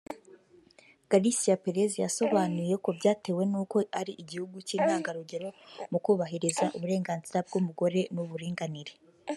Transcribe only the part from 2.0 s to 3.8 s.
yasobanuye ko byatewe n’uko